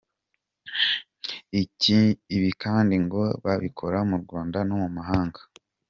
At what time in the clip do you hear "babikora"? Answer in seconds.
3.45-3.97